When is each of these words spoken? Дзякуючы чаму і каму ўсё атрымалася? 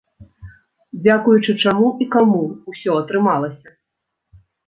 Дзякуючы 1.03 1.51
чаму 1.65 1.91
і 2.05 2.09
каму 2.17 2.41
ўсё 2.73 2.91
атрымалася? 3.05 3.67